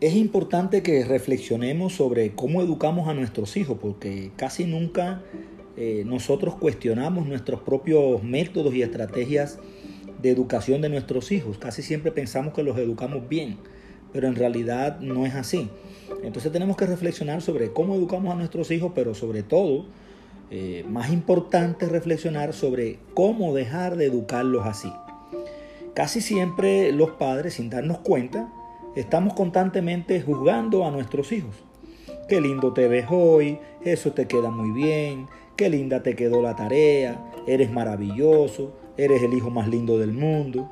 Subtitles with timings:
[0.00, 5.20] Es importante que reflexionemos sobre cómo educamos a nuestros hijos, porque casi nunca
[5.76, 9.58] eh, nosotros cuestionamos nuestros propios métodos y estrategias
[10.22, 11.58] de educación de nuestros hijos.
[11.58, 13.58] Casi siempre pensamos que los educamos bien,
[14.10, 15.68] pero en realidad no es así.
[16.22, 19.84] Entonces tenemos que reflexionar sobre cómo educamos a nuestros hijos, pero sobre todo,
[20.50, 24.90] eh, más importante, reflexionar sobre cómo dejar de educarlos así.
[25.92, 28.50] Casi siempre los padres, sin darnos cuenta,
[28.96, 31.54] estamos constantemente juzgando a nuestros hijos.
[32.28, 35.26] Qué lindo te ves hoy, eso te queda muy bien,
[35.56, 40.70] qué linda te quedó la tarea, eres maravilloso, eres el hijo más lindo del mundo.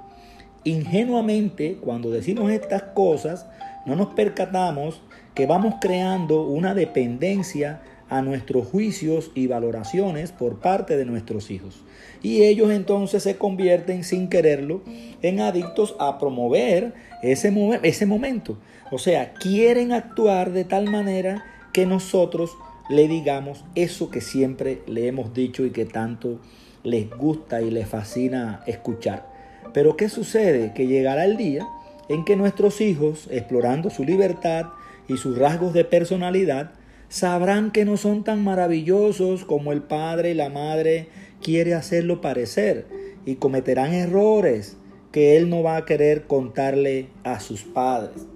[0.64, 3.46] Ingenuamente, cuando decimos estas cosas,
[3.86, 5.00] no nos percatamos
[5.34, 11.82] que vamos creando una dependencia a nuestros juicios y valoraciones por parte de nuestros hijos.
[12.22, 14.82] Y ellos entonces se convierten sin quererlo
[15.22, 18.58] en adictos a promover ese, ese momento.
[18.90, 22.50] O sea, quieren actuar de tal manera que nosotros
[22.88, 26.40] le digamos eso que siempre le hemos dicho y que tanto
[26.82, 29.26] les gusta y les fascina escuchar.
[29.74, 30.72] Pero ¿qué sucede?
[30.74, 31.66] Que llegará el día
[32.08, 34.66] en que nuestros hijos, explorando su libertad
[35.08, 36.72] y sus rasgos de personalidad,
[37.08, 41.08] sabrán que no son tan maravillosos como el padre y la madre
[41.42, 42.86] quiere hacerlo parecer
[43.24, 44.76] y cometerán errores
[45.12, 48.26] que él no va a querer contarle a sus padres.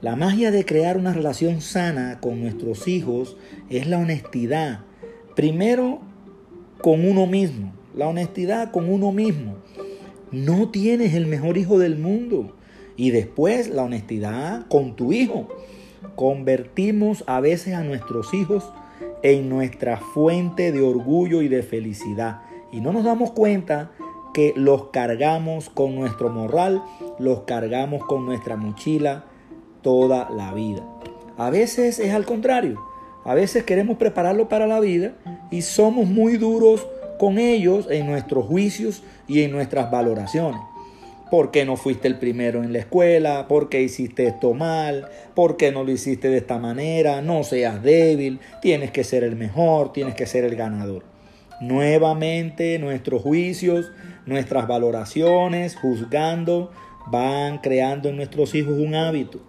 [0.00, 3.36] La magia de crear una relación sana con nuestros hijos
[3.70, 4.80] es la honestidad.
[5.34, 6.00] Primero
[6.82, 9.56] con uno mismo, la honestidad con uno mismo.
[10.30, 12.54] No tienes el mejor hijo del mundo.
[12.96, 15.48] Y después la honestidad con tu hijo.
[16.16, 18.70] Convertimos a veces a nuestros hijos
[19.22, 22.42] en nuestra fuente de orgullo y de felicidad.
[22.72, 23.90] Y no nos damos cuenta
[24.32, 26.82] que los cargamos con nuestro morral,
[27.18, 29.24] los cargamos con nuestra mochila
[29.82, 30.82] toda la vida.
[31.36, 32.80] A veces es al contrario.
[33.24, 35.14] A veces queremos prepararlo para la vida
[35.50, 36.86] y somos muy duros
[37.18, 40.60] con ellos en nuestros juicios y en nuestras valoraciones.
[41.34, 43.48] ¿Por qué no fuiste el primero en la escuela?
[43.48, 45.08] ¿Por qué hiciste esto mal?
[45.34, 47.22] ¿Por qué no lo hiciste de esta manera?
[47.22, 51.02] No seas débil, tienes que ser el mejor, tienes que ser el ganador.
[51.60, 53.90] Nuevamente nuestros juicios,
[54.26, 56.70] nuestras valoraciones, juzgando,
[57.08, 59.40] van creando en nuestros hijos un hábito,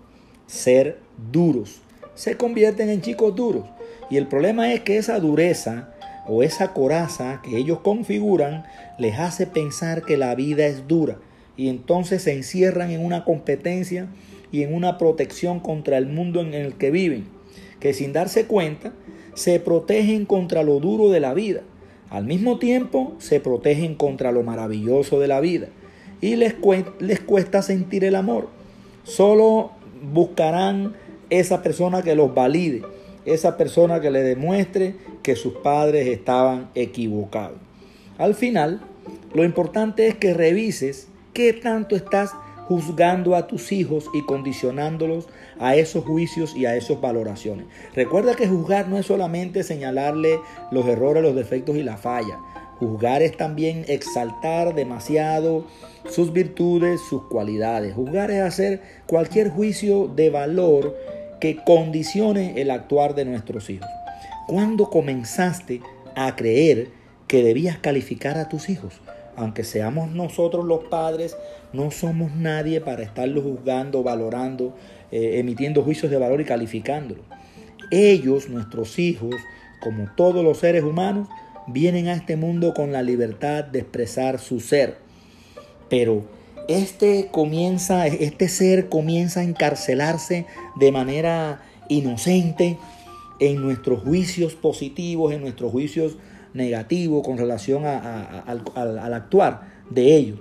[0.47, 0.97] ser
[1.31, 1.83] duros.
[2.15, 3.65] Se convierten en chicos duros.
[4.09, 5.93] Y el problema es que esa dureza
[6.25, 8.65] o esa coraza que ellos configuran
[8.97, 11.19] les hace pensar que la vida es dura
[11.57, 14.07] y entonces se encierran en una competencia
[14.51, 17.25] y en una protección contra el mundo en el que viven,
[17.79, 18.93] que sin darse cuenta
[19.33, 21.61] se protegen contra lo duro de la vida.
[22.09, 25.67] Al mismo tiempo se protegen contra lo maravilloso de la vida
[26.21, 28.47] y les, cuesta sentir el amor.
[29.03, 29.71] Solo
[30.13, 30.95] buscarán
[31.29, 32.83] esa persona que los valide,
[33.25, 37.57] esa persona que le demuestre que sus padres estaban equivocados.
[38.17, 38.81] Al final,
[39.33, 42.31] lo importante es que revises ¿Qué tanto estás
[42.69, 45.27] juzgando a tus hijos y condicionándolos
[45.59, 47.65] a esos juicios y a esas valoraciones?
[47.93, 50.39] Recuerda que juzgar no es solamente señalarle
[50.71, 52.39] los errores, los defectos y la falla.
[52.79, 55.67] Juzgar es también exaltar demasiado
[56.09, 57.93] sus virtudes, sus cualidades.
[57.95, 60.95] Juzgar es hacer cualquier juicio de valor
[61.41, 63.89] que condicione el actuar de nuestros hijos.
[64.47, 65.81] ¿Cuándo comenzaste
[66.15, 66.91] a creer
[67.27, 69.01] que debías calificar a tus hijos?
[69.37, 71.35] Aunque seamos nosotros los padres,
[71.73, 74.75] no somos nadie para estarlo juzgando, valorando,
[75.11, 77.21] eh, emitiendo juicios de valor y calificándolo.
[77.91, 79.35] Ellos, nuestros hijos,
[79.81, 81.27] como todos los seres humanos,
[81.67, 84.97] vienen a este mundo con la libertad de expresar su ser.
[85.89, 86.23] Pero
[86.67, 90.45] este comienza, este ser comienza a encarcelarse
[90.75, 92.77] de manera inocente
[93.39, 96.17] en nuestros juicios positivos, en nuestros juicios
[96.55, 100.39] negativo con relación al, actuar de ellos.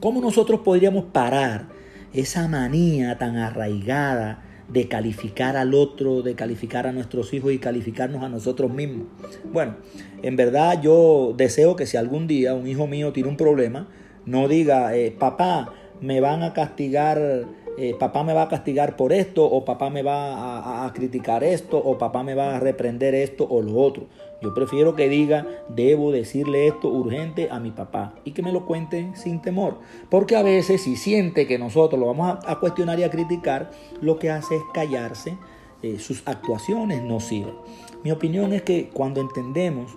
[0.00, 1.68] ¿Cómo nosotros podríamos parar
[2.12, 8.22] esa manía tan arraigada de calificar al otro, de calificar a nuestros hijos y calificarnos
[8.22, 9.06] a nosotros mismos?
[9.50, 9.76] Bueno,
[10.22, 13.88] en verdad yo deseo que si algún día un hijo mío tiene un problema,
[14.26, 17.46] no diga, eh, papá, me van a castigar
[17.80, 21.78] eh, papá me va a castigar por esto, o papá me va a, criticar esto,
[21.78, 24.06] o papá me va a reprender esto o lo otro.
[24.42, 28.66] Yo prefiero que diga, debo decirle esto urgente a mi papá y que me lo
[28.66, 29.78] cuente sin temor.
[30.10, 33.70] Porque a veces si siente que nosotros lo vamos a, cuestionar y a criticar,
[34.00, 35.38] lo que hace es callarse,
[35.84, 37.54] eh, sus actuaciones no sirven.
[38.02, 39.96] Mi opinión es que cuando entendemos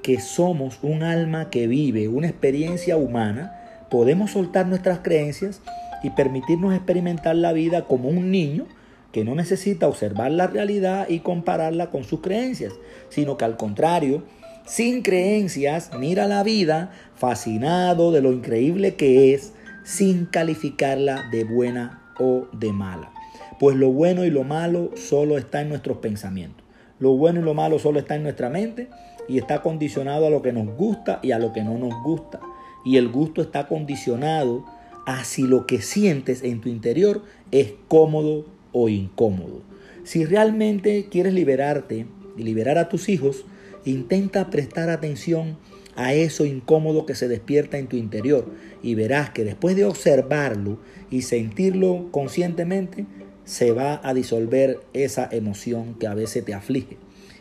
[0.00, 5.60] que somos un alma que vive una experiencia humana, podemos soltar nuestras creencias
[6.06, 8.66] y permitirnos experimentar la vida como un niño
[9.10, 12.72] que no necesita observar la realidad y compararla con sus creencias,
[13.08, 14.22] sino que al contrario,
[14.64, 22.04] sin creencias, mira la vida fascinado de lo increíble que es, sin calificarla de buena
[22.20, 23.10] o de mala.
[23.58, 26.64] Pues lo bueno y lo malo solo está en nuestros pensamientos.
[27.00, 28.90] Lo bueno y lo malo solo está en nuestra mente
[29.28, 32.38] y está condicionado a lo que nos gusta y a lo que no nos gusta.
[32.84, 34.76] Y el gusto está condicionado
[35.06, 37.22] a si lo que sientes en tu interior
[37.52, 39.62] es cómodo o incómodo.
[40.04, 42.06] Si realmente quieres liberarte
[42.36, 43.46] y liberar a tus hijos,
[43.84, 45.56] intenta prestar atención
[45.94, 50.78] a eso incómodo que se despierta en tu interior y verás que después de observarlo
[51.10, 53.06] y sentirlo conscientemente,
[53.44, 56.98] se va a disolver esa emoción que a veces te aflige.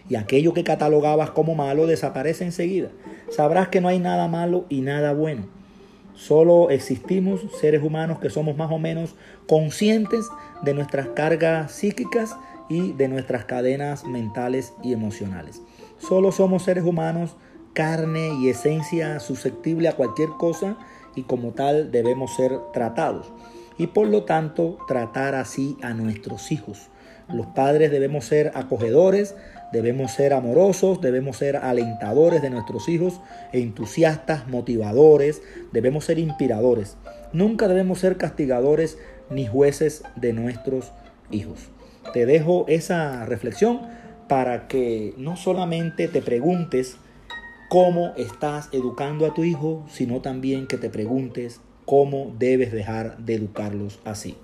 [0.07, 2.91] Y aquello que catalogabas como malo desaparece enseguida.
[3.29, 5.47] Sabrás que no hay nada malo y nada bueno.
[6.15, 9.15] Solo existimos seres humanos que somos más o menos
[9.47, 10.25] conscientes
[10.63, 12.35] de nuestras cargas psíquicas
[12.69, 15.61] y de nuestras cadenas mentales y emocionales.
[15.97, 17.35] Solo somos seres humanos,
[17.73, 20.77] carne y esencia susceptible a cualquier cosa
[21.15, 23.31] y como tal debemos ser tratados.
[23.77, 26.89] Y por lo tanto tratar así a nuestros hijos.
[27.27, 29.35] Los padres debemos ser acogedores,
[29.71, 33.19] debemos ser amorosos, debemos ser alentadores de nuestros hijos,
[33.51, 35.41] entusiastas, motivadores,
[35.71, 36.97] debemos ser inspiradores.
[37.33, 38.97] Nunca debemos ser castigadores
[39.29, 40.91] ni jueces de nuestros
[41.31, 41.59] hijos.
[42.13, 43.81] Te dejo esa reflexión
[44.27, 46.97] para que no solamente te preguntes
[47.69, 53.35] cómo estás educando a tu hijo, sino también que te preguntes cómo debes dejar de
[53.35, 54.37] educarlos así.